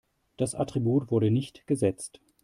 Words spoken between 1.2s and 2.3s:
nicht gesetzt.